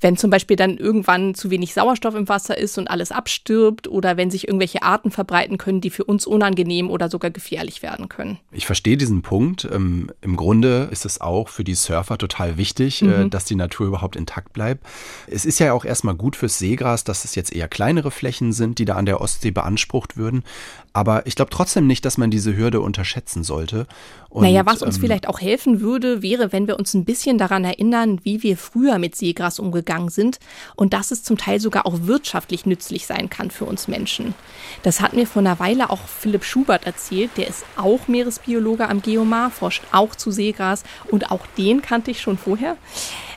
[0.00, 4.16] wenn zum Beispiel dann irgendwann zu wenig Sauerstoff im Wasser ist und alles abstirbt oder
[4.16, 8.38] wenn sich irgendwelche Arten verbreiten können, die für uns unangenehm oder sogar gefährlich werden können.
[8.52, 9.68] Ich verstehe diesen Punkt.
[9.70, 13.30] Ähm, Im Grunde ist es auch für die Surfer total wichtig, äh, mhm.
[13.30, 14.86] dass die Natur überhaupt intakt bleibt.
[15.26, 18.78] Es ist ja auch erstmal gut fürs Seegras, dass es jetzt eher kleinere Flächen sind,
[18.78, 20.44] die da an der Ostsee beansprucht würden.
[20.92, 23.86] Aber ich glaube trotzdem nicht, dass man diese Hürde unterschätzen sollte.
[24.30, 27.38] Und, naja, was uns ähm, vielleicht auch helfen würde, wäre, wenn wir uns ein bisschen
[27.38, 30.38] daran erinnern, wie wir früher mit Seegras umgegangen sind
[30.76, 34.34] und dass es zum Teil sogar auch wirtschaftlich nützlich sein kann für uns Menschen.
[34.82, 39.02] Das hat mir vor einer Weile auch Philipp Schubert erzählt, der ist auch Meeresbiologe am
[39.02, 42.76] Geomar, forscht auch zu Seegras und auch den kannte ich schon vorher.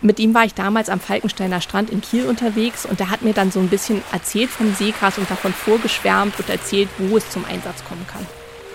[0.01, 3.33] Mit ihm war ich damals am Falkensteiner Strand in Kiel unterwegs und der hat mir
[3.33, 7.45] dann so ein bisschen erzählt vom Seegras und davon vorgeschwärmt und erzählt, wo es zum
[7.45, 8.25] Einsatz kommen kann.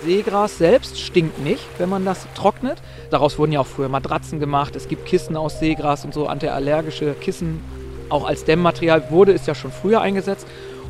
[0.03, 2.77] Seegras selbst stinkt nicht, wenn man das trocknet.
[3.09, 4.75] Daraus wurden ja auch früher Matratzen gemacht.
[4.75, 7.61] Es gibt Kissen aus Seegras und so antiallergische Kissen.
[8.09, 10.47] Auch als Dämmmaterial wurde es ja schon früher eingesetzt.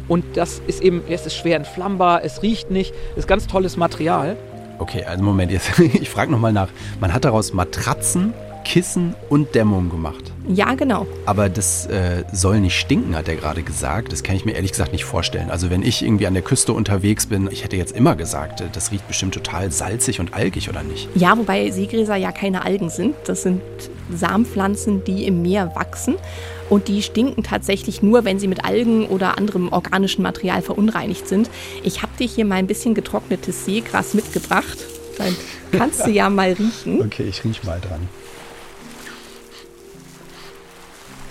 [0.07, 3.75] Und das ist eben, es ist schwer entflammbar, es riecht nicht, es ist ganz tolles
[3.75, 4.37] Material.
[4.79, 6.69] Okay, also Moment, jetzt, ich frage nochmal nach.
[6.99, 10.33] Man hat daraus Matratzen Kissen und Dämmung gemacht.
[10.47, 11.05] Ja, genau.
[11.25, 14.11] Aber das äh, soll nicht stinken, hat er gerade gesagt.
[14.11, 15.49] Das kann ich mir ehrlich gesagt nicht vorstellen.
[15.49, 18.65] Also wenn ich irgendwie an der Küste unterwegs bin, ich hätte jetzt immer gesagt, äh,
[18.71, 21.09] das riecht bestimmt total salzig und algig, oder nicht?
[21.15, 23.15] Ja, wobei Seegräser ja keine Algen sind.
[23.25, 23.61] Das sind
[24.13, 26.15] Samenpflanzen, die im Meer wachsen.
[26.69, 31.49] Und die stinken tatsächlich nur, wenn sie mit Algen oder anderem organischen Material verunreinigt sind.
[31.83, 34.77] Ich habe dir hier mal ein bisschen getrocknetes Seegras mitgebracht.
[35.17, 35.35] Dann
[35.71, 37.01] kannst du ja mal riechen.
[37.05, 38.07] Okay, ich rieche mal dran.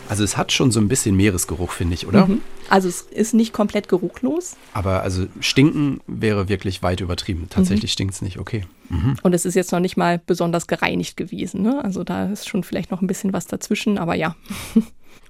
[0.09, 2.27] Also es hat schon so ein bisschen Meeresgeruch, finde ich, oder?
[2.27, 2.41] Mhm.
[2.69, 4.57] Also es ist nicht komplett geruchlos.
[4.73, 7.47] Aber also stinken wäre wirklich weit übertrieben.
[7.51, 7.93] Tatsächlich mhm.
[7.93, 8.65] stinkt es nicht, okay.
[8.89, 9.17] Mhm.
[9.23, 11.63] Und es ist jetzt noch nicht mal besonders gereinigt gewesen.
[11.63, 11.83] Ne?
[11.85, 14.35] Also da ist schon vielleicht noch ein bisschen was dazwischen, aber ja.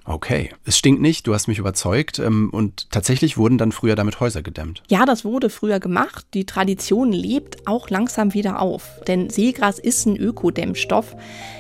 [0.09, 2.21] Okay, es stinkt nicht, du hast mich überzeugt.
[2.21, 4.83] Ähm, und tatsächlich wurden dann früher damit Häuser gedämmt.
[4.89, 6.27] Ja, das wurde früher gemacht.
[6.33, 9.01] Die Tradition lebt auch langsam wieder auf.
[9.09, 11.17] Denn Seegras ist ein Ökodämmstoff,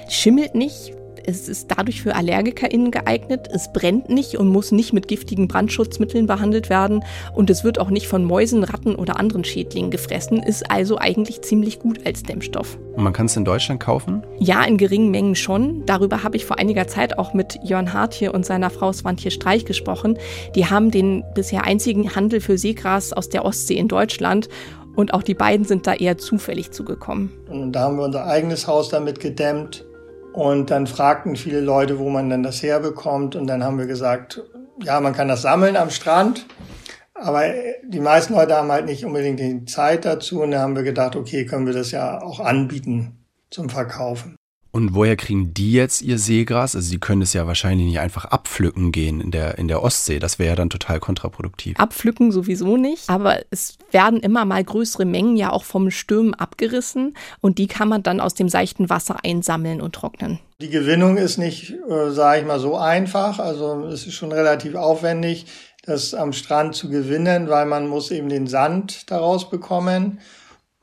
[0.08, 0.92] schimmelt nicht,
[1.26, 3.48] es ist dadurch für AllergikerInnen geeignet.
[3.52, 7.04] Es brennt nicht und muss nicht mit giftigen Brandschutzmitteln behandelt werden.
[7.34, 10.42] Und es wird auch nicht von Mäusen, Ratten oder anderen Schädlingen gefressen.
[10.42, 12.78] Ist also eigentlich ziemlich gut als Dämmstoff.
[12.94, 14.22] Und man kann es in Deutschland kaufen?
[14.38, 15.84] Ja, in geringen Mengen schon.
[15.84, 19.64] Darüber habe ich vor einiger Zeit auch mit Jörn Hartje und seiner Frau Swantje Streich
[19.64, 20.18] gesprochen.
[20.54, 24.48] Die haben den bisher einzigen Handel für Seegras aus der Ostsee in Deutschland.
[24.94, 27.30] Und auch die beiden sind da eher zufällig zugekommen.
[27.50, 29.84] Und da haben wir unser eigenes Haus damit gedämmt.
[30.36, 33.36] Und dann fragten viele Leute, wo man denn das herbekommt.
[33.36, 34.42] Und dann haben wir gesagt,
[34.82, 36.44] ja, man kann das sammeln am Strand.
[37.14, 37.44] Aber
[37.82, 40.42] die meisten Leute haben halt nicht unbedingt die Zeit dazu.
[40.42, 44.36] Und dann haben wir gedacht, okay, können wir das ja auch anbieten zum Verkaufen.
[44.76, 46.76] Und woher kriegen die jetzt ihr Seegras?
[46.76, 50.18] Also sie können es ja wahrscheinlich nicht einfach abpflücken gehen in der, in der Ostsee.
[50.18, 51.80] Das wäre ja dann total kontraproduktiv.
[51.80, 57.16] Abpflücken sowieso nicht, aber es werden immer mal größere Mengen ja auch vom Stürmen abgerissen
[57.40, 60.40] und die kann man dann aus dem seichten Wasser einsammeln und trocknen.
[60.60, 63.38] Die Gewinnung ist nicht, äh, sage ich mal, so einfach.
[63.38, 65.46] Also es ist schon relativ aufwendig,
[65.86, 70.20] das am Strand zu gewinnen, weil man muss eben den Sand daraus bekommen.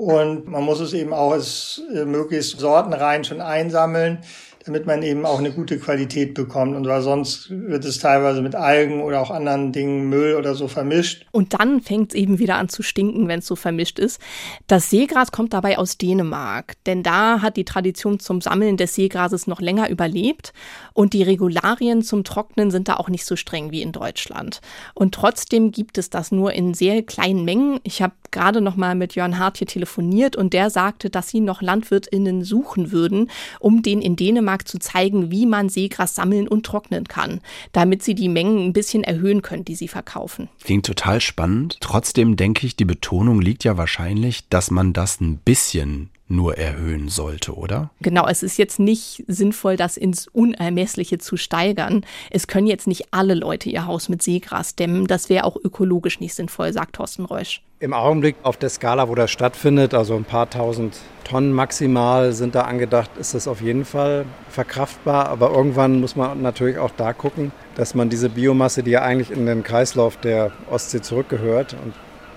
[0.04, 4.20] Und man muss es eben auch als äh, möglichst sortenrein schon einsammeln,
[4.66, 6.76] damit man eben auch eine gute Qualität bekommt.
[6.76, 10.68] Und weil sonst wird es teilweise mit Algen oder auch anderen Dingen, Müll oder so
[10.68, 11.26] vermischt.
[11.32, 14.20] Und dann fängt es eben wieder an zu stinken, wenn es so vermischt ist.
[14.68, 19.48] Das Seegras kommt dabei aus Dänemark, denn da hat die Tradition zum Sammeln des Seegrases
[19.48, 20.52] noch länger überlebt
[20.94, 24.60] und die Regularien zum Trocknen sind da auch nicht so streng wie in Deutschland.
[24.94, 27.80] Und trotzdem gibt es das nur in sehr kleinen Mengen.
[27.84, 31.62] Ich habe gerade noch mal mit Jörn Hartje telefoniert und der sagte, dass sie noch
[31.62, 37.08] LandwirtInnen suchen würden, um den in Dänemark zu zeigen, wie man Seegras sammeln und trocknen
[37.08, 37.39] kann,
[37.72, 40.50] damit sie die Mengen ein bisschen erhöhen können, die sie verkaufen.
[40.62, 41.78] Klingt total spannend.
[41.80, 47.10] Trotzdem denke ich, die Betonung liegt ja wahrscheinlich, dass man das ein bisschen nur erhöhen
[47.10, 47.91] sollte, oder?
[48.02, 52.06] Genau, es ist jetzt nicht sinnvoll, das ins Unermessliche zu steigern.
[52.30, 55.08] Es können jetzt nicht alle Leute ihr Haus mit Seegras dämmen.
[55.08, 57.62] Das wäre auch ökologisch nicht sinnvoll, sagt Thorsten Reusch.
[57.80, 62.56] Im Augenblick auf der Skala, wo das stattfindet, also ein paar tausend Tonnen maximal sind
[62.56, 65.28] da angedacht, ist das auf jeden Fall verkraftbar.
[65.28, 69.32] Aber irgendwann muss man natürlich auch da gucken, dass man diese Biomasse, die ja eigentlich
[69.32, 71.93] in den Kreislauf der Ostsee zurückgehört und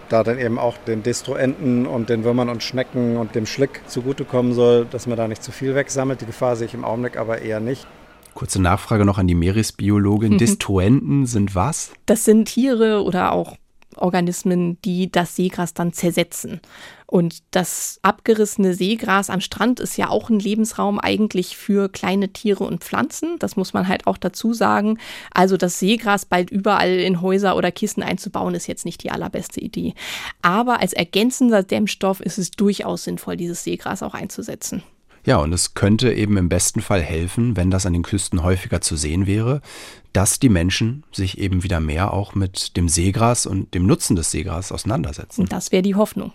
[0.09, 4.53] da dann eben auch den Destruenten und den Würmern und Schnecken und dem Schlick zugutekommen
[4.53, 6.21] soll, dass man da nicht zu viel wegsammelt.
[6.21, 7.87] Die Gefahr sehe ich im Augenblick aber eher nicht.
[8.35, 10.35] Kurze Nachfrage noch an die Meeresbiologin.
[10.35, 10.39] Mhm.
[10.39, 11.93] Destruenten sind was?
[12.07, 13.57] Das sind Tiere oder auch
[13.97, 16.61] Organismen, die das Seegras dann zersetzen.
[17.07, 22.65] Und das abgerissene Seegras am Strand ist ja auch ein Lebensraum eigentlich für kleine Tiere
[22.65, 23.39] und Pflanzen.
[23.39, 24.99] Das muss man halt auch dazu sagen.
[25.33, 29.61] Also das Seegras bald überall in Häuser oder Kissen einzubauen, ist jetzt nicht die allerbeste
[29.61, 29.95] Idee.
[30.43, 34.83] Aber als ergänzender Dämmstoff ist es durchaus sinnvoll, dieses Seegras auch einzusetzen.
[35.27, 38.81] Ja, und es könnte eben im besten Fall helfen, wenn das an den Küsten häufiger
[38.81, 39.61] zu sehen wäre,
[40.13, 44.31] dass die Menschen sich eben wieder mehr auch mit dem Seegras und dem Nutzen des
[44.31, 45.47] Seegras auseinandersetzen.
[45.47, 46.33] Das wäre die Hoffnung.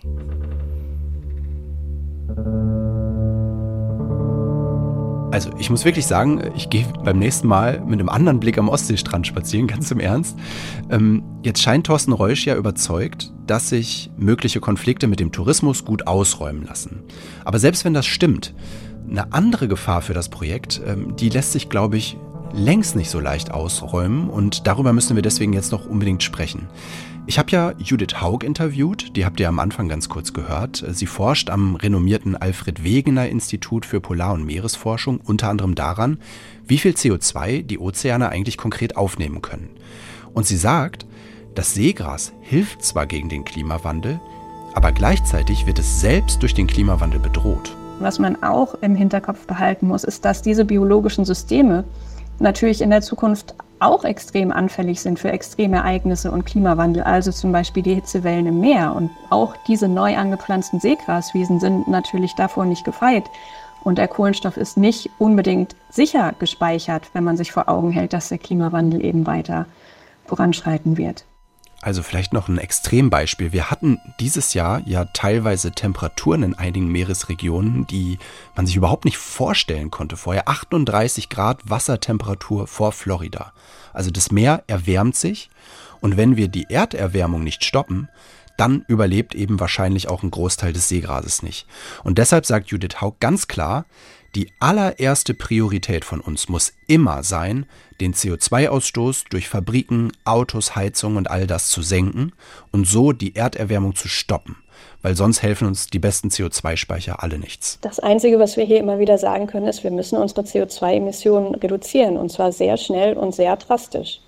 [5.32, 8.68] Also ich muss wirklich sagen, ich gehe beim nächsten Mal mit einem anderen Blick am
[8.68, 10.38] Ostseestrand spazieren, ganz im Ernst.
[10.90, 16.06] Ähm, jetzt scheint Thorsten Reusch ja überzeugt, dass sich mögliche Konflikte mit dem Tourismus gut
[16.06, 17.02] ausräumen lassen.
[17.46, 18.54] Aber selbst wenn das stimmt,
[19.08, 22.18] eine andere Gefahr für das Projekt, ähm, die lässt sich, glaube ich,
[22.52, 26.68] längst nicht so leicht ausräumen und darüber müssen wir deswegen jetzt noch unbedingt sprechen.
[27.24, 30.84] Ich habe ja Judith Haug interviewt, die habt ihr am Anfang ganz kurz gehört.
[30.90, 36.18] Sie forscht am renommierten Alfred Wegener Institut für Polar- und Meeresforschung unter anderem daran,
[36.66, 39.70] wie viel CO2 die Ozeane eigentlich konkret aufnehmen können.
[40.34, 41.06] Und sie sagt,
[41.54, 44.20] das Seegras hilft zwar gegen den Klimawandel,
[44.74, 47.76] aber gleichzeitig wird es selbst durch den Klimawandel bedroht.
[48.00, 51.84] Was man auch im Hinterkopf behalten muss, ist, dass diese biologischen Systeme
[52.40, 57.52] natürlich in der Zukunft auch extrem anfällig sind für extreme Ereignisse und Klimawandel, also zum
[57.52, 58.94] Beispiel die Hitzewellen im Meer.
[58.94, 63.24] Und auch diese neu angepflanzten Seegraswiesen sind natürlich davor nicht gefeit.
[63.84, 68.28] Und der Kohlenstoff ist nicht unbedingt sicher gespeichert, wenn man sich vor Augen hält, dass
[68.28, 69.66] der Klimawandel eben weiter
[70.26, 71.24] voranschreiten wird.
[71.82, 73.52] Also vielleicht noch ein Extrembeispiel.
[73.52, 78.18] Wir hatten dieses Jahr ja teilweise Temperaturen in einigen Meeresregionen, die
[78.54, 80.16] man sich überhaupt nicht vorstellen konnte.
[80.16, 83.52] Vorher 38 Grad Wassertemperatur vor Florida.
[83.92, 85.50] Also das Meer erwärmt sich
[86.00, 88.08] und wenn wir die Erderwärmung nicht stoppen,
[88.56, 91.66] dann überlebt eben wahrscheinlich auch ein Großteil des Seegrases nicht.
[92.04, 93.86] Und deshalb sagt Judith Haug ganz klar,
[94.34, 97.66] Die allererste Priorität von uns muss immer sein,
[98.00, 102.32] den CO2-Ausstoß durch Fabriken, Autos, Heizung und all das zu senken
[102.70, 104.56] und so die Erderwärmung zu stoppen
[105.02, 107.78] weil sonst helfen uns die besten CO2-Speicher alle nichts.
[107.82, 112.16] Das Einzige, was wir hier immer wieder sagen können, ist, wir müssen unsere CO2-Emissionen reduzieren
[112.16, 114.20] und zwar sehr schnell und sehr drastisch.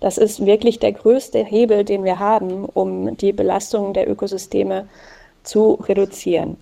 [0.00, 4.88] Das ist wirklich der größte Hebel, den wir haben, um die Belastung der Ökosysteme
[5.42, 6.56] zu reduzieren.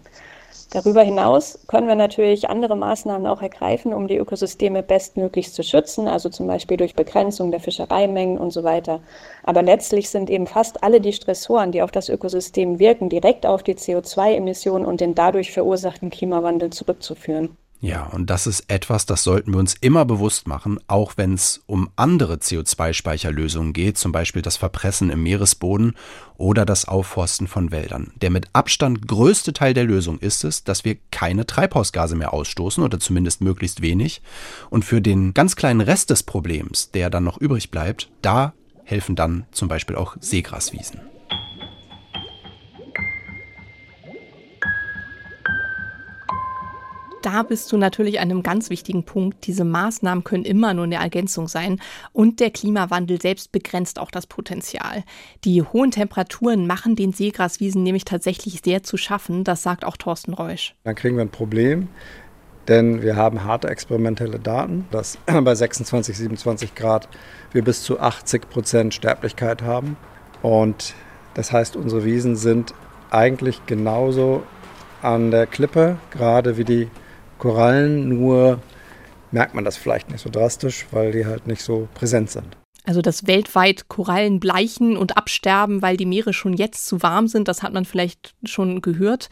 [0.72, 6.08] Darüber hinaus können wir natürlich andere Maßnahmen auch ergreifen, um die Ökosysteme bestmöglichst zu schützen,
[6.08, 9.00] also zum Beispiel durch Begrenzung der Fischereimengen und so weiter.
[9.42, 13.62] Aber letztlich sind eben fast alle die Stressoren, die auf das Ökosystem wirken, direkt auf
[13.62, 17.54] die CO2-Emissionen und den dadurch verursachten Klimawandel zurückzuführen.
[17.84, 21.64] Ja, und das ist etwas, das sollten wir uns immer bewusst machen, auch wenn es
[21.66, 25.96] um andere CO2-Speicherlösungen geht, zum Beispiel das Verpressen im Meeresboden
[26.36, 28.12] oder das Aufforsten von Wäldern.
[28.22, 32.84] Der mit Abstand größte Teil der Lösung ist es, dass wir keine Treibhausgase mehr ausstoßen
[32.84, 34.22] oder zumindest möglichst wenig.
[34.70, 39.16] Und für den ganz kleinen Rest des Problems, der dann noch übrig bleibt, da helfen
[39.16, 41.11] dann zum Beispiel auch Seegraswiesen.
[47.22, 49.46] Da bist du natürlich an einem ganz wichtigen Punkt.
[49.46, 51.80] Diese Maßnahmen können immer nur eine Ergänzung sein
[52.12, 55.04] und der Klimawandel selbst begrenzt auch das Potenzial.
[55.44, 60.34] Die hohen Temperaturen machen den Seegraswiesen nämlich tatsächlich sehr zu schaffen, das sagt auch Thorsten
[60.34, 60.74] Reusch.
[60.84, 61.88] Dann kriegen wir ein Problem,
[62.68, 67.08] denn wir haben harte experimentelle Daten, dass bei 26, 27 Grad
[67.52, 69.96] wir bis zu 80 Prozent Sterblichkeit haben
[70.42, 70.94] und
[71.34, 72.74] das heißt, unsere Wiesen sind
[73.10, 74.42] eigentlich genauso
[75.02, 76.88] an der Klippe, gerade wie die
[77.42, 78.60] Korallen, nur
[79.32, 82.56] merkt man das vielleicht nicht so drastisch, weil die halt nicht so präsent sind.
[82.84, 87.48] Also dass weltweit Korallen bleichen und absterben, weil die Meere schon jetzt zu warm sind,
[87.48, 89.28] das hat man vielleicht schon gehört.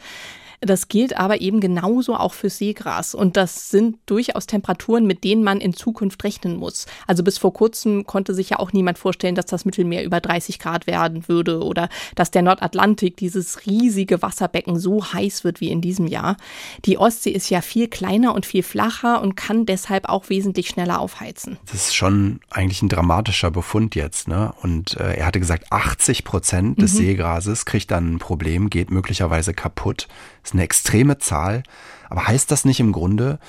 [0.61, 3.15] Das gilt aber eben genauso auch für Seegras.
[3.15, 6.85] Und das sind durchaus Temperaturen, mit denen man in Zukunft rechnen muss.
[7.07, 10.59] Also bis vor kurzem konnte sich ja auch niemand vorstellen, dass das Mittelmeer über 30
[10.59, 15.81] Grad werden würde oder dass der Nordatlantik, dieses riesige Wasserbecken, so heiß wird wie in
[15.81, 16.37] diesem Jahr.
[16.85, 20.99] Die Ostsee ist ja viel kleiner und viel flacher und kann deshalb auch wesentlich schneller
[20.99, 21.57] aufheizen.
[21.65, 24.27] Das ist schon eigentlich ein dramatischer Befund jetzt.
[24.27, 24.53] Ne?
[24.61, 26.97] Und äh, er hatte gesagt, 80 Prozent des mhm.
[26.97, 30.07] Seegrases kriegt dann ein Problem, geht möglicherweise kaputt.
[30.43, 31.63] Ist eine extreme Zahl.
[32.09, 33.39] Aber heißt das nicht im Grunde,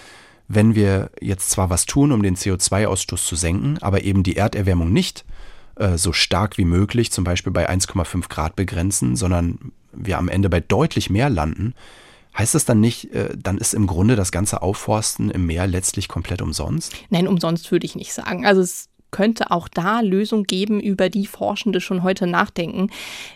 [0.49, 4.93] wenn wir jetzt zwar was tun, um den CO2-Ausstoß zu senken, aber eben die Erderwärmung
[4.93, 5.25] nicht
[5.77, 10.49] äh, so stark wie möglich, zum Beispiel bei 1,5 Grad begrenzen, sondern wir am Ende
[10.49, 11.75] bei deutlich mehr landen,
[12.37, 16.09] Heißt das dann nicht, äh, dann ist im Grunde das ganze Aufforsten im Meer letztlich
[16.09, 16.95] komplett umsonst?
[17.11, 18.47] Nein, umsonst würde ich nicht sagen.
[18.47, 22.91] Also es könnte auch da Lösungen geben, über die Forschende schon heute nachdenken.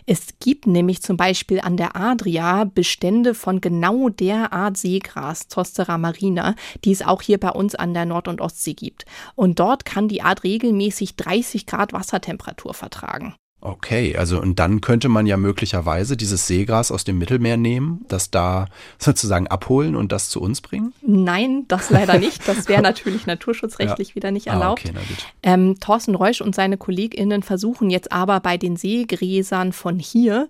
[0.05, 5.97] Es gibt nämlich zum Beispiel an der Adria Bestände von genau der Art Seegras, Zostera
[5.97, 9.05] marina, die es auch hier bei uns an der Nord- und Ostsee gibt.
[9.35, 13.35] Und dort kann die Art regelmäßig 30 Grad Wassertemperatur vertragen.
[13.67, 18.31] Okay, also und dann könnte man ja möglicherweise dieses Seegras aus dem Mittelmeer nehmen, das
[18.31, 20.93] da sozusagen abholen und das zu uns bringen?
[21.01, 22.47] Nein, das leider nicht.
[22.47, 24.15] Das wäre natürlich naturschutzrechtlich ja.
[24.15, 24.83] wieder nicht erlaubt.
[24.85, 25.05] Ah, okay,
[25.43, 30.47] ähm, Thorsten Reusch und seine KollegInnen versuchen jetzt aber bei den Seegräsern von hier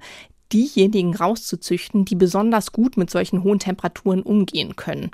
[0.54, 5.12] diejenigen rauszuzüchten, die besonders gut mit solchen hohen Temperaturen umgehen können.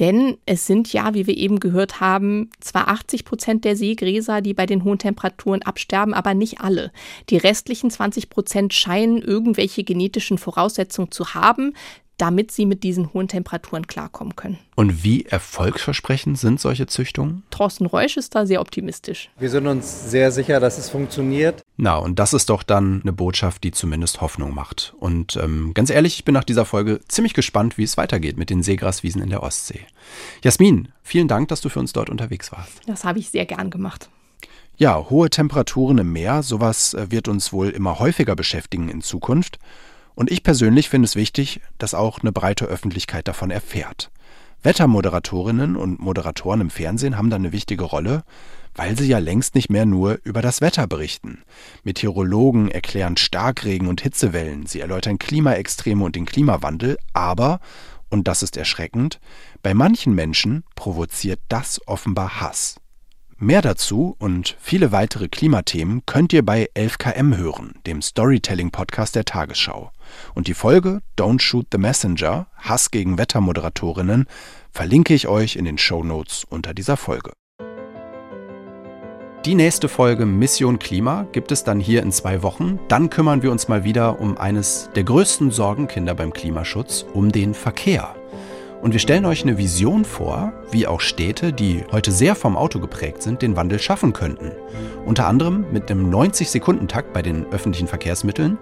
[0.00, 4.54] Denn es sind ja, wie wir eben gehört haben, zwar 80 Prozent der Seegräser, die
[4.54, 6.92] bei den hohen Temperaturen absterben, aber nicht alle.
[7.30, 11.74] Die restlichen 20 Prozent scheinen irgendwelche genetischen Voraussetzungen zu haben,
[12.22, 14.58] damit sie mit diesen hohen Temperaturen klarkommen können.
[14.76, 17.42] Und wie erfolgsversprechend sind solche Züchtungen?
[17.50, 19.30] Thorsten Reusch ist da sehr optimistisch.
[19.38, 21.61] Wir sind uns sehr sicher, dass es funktioniert.
[21.76, 24.94] Na, und das ist doch dann eine Botschaft, die zumindest Hoffnung macht.
[25.00, 28.50] Und ähm, ganz ehrlich, ich bin nach dieser Folge ziemlich gespannt, wie es weitergeht mit
[28.50, 29.80] den Seegraswiesen in der Ostsee.
[30.44, 32.80] Jasmin, vielen Dank, dass du für uns dort unterwegs warst.
[32.86, 34.10] Das habe ich sehr gern gemacht.
[34.76, 39.58] Ja, hohe Temperaturen im Meer, sowas äh, wird uns wohl immer häufiger beschäftigen in Zukunft.
[40.14, 44.10] Und ich persönlich finde es wichtig, dass auch eine breite Öffentlichkeit davon erfährt.
[44.62, 48.22] Wettermoderatorinnen und Moderatoren im Fernsehen haben da eine wichtige Rolle,
[48.74, 51.42] weil sie ja längst nicht mehr nur über das Wetter berichten.
[51.84, 57.60] Meteorologen erklären Starkregen und Hitzewellen, sie erläutern Klimaextreme und den Klimawandel, aber,
[58.08, 59.20] und das ist erschreckend,
[59.62, 62.81] bei manchen Menschen provoziert das offenbar Hass.
[63.42, 69.90] Mehr dazu und viele weitere Klimathemen könnt ihr bei 11KM hören, dem Storytelling-Podcast der Tagesschau.
[70.36, 74.26] Und die Folge Don't Shoot the Messenger, Hass gegen Wettermoderatorinnen,
[74.70, 77.32] verlinke ich euch in den Show Notes unter dieser Folge.
[79.44, 82.78] Die nächste Folge Mission Klima gibt es dann hier in zwei Wochen.
[82.86, 87.54] Dann kümmern wir uns mal wieder um eines der größten Sorgenkinder beim Klimaschutz, um den
[87.54, 88.14] Verkehr.
[88.82, 92.80] Und wir stellen euch eine Vision vor, wie auch Städte, die heute sehr vom Auto
[92.80, 94.50] geprägt sind, den Wandel schaffen könnten.
[95.06, 98.58] Unter anderem mit einem 90-Sekunden-Takt bei den öffentlichen Verkehrsmitteln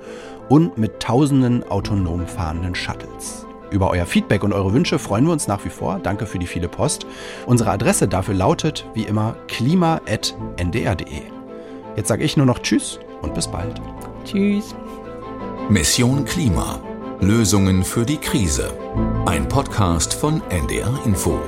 [0.50, 3.46] und mit tausenden autonom fahrenden Shuttles.
[3.70, 5.98] Über euer Feedback und eure Wünsche freuen wir uns nach wie vor.
[6.02, 7.06] Danke für die viele Post.
[7.46, 11.22] Unsere Adresse dafür lautet wie immer klima.ndr.de.
[11.96, 13.80] Jetzt sage ich nur noch Tschüss und bis bald.
[14.26, 14.74] Tschüss.
[15.70, 16.78] Mission Klima.
[17.20, 18.72] Lösungen für die Krise.
[19.26, 21.38] Ein Podcast von NDR Info.